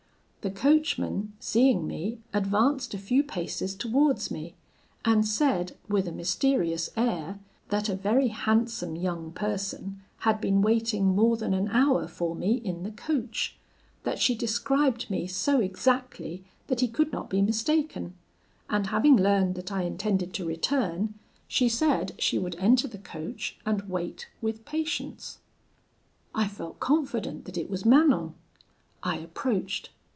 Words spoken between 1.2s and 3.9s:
seeing me, advanced a few paces